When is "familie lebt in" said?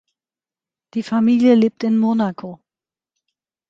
1.03-1.95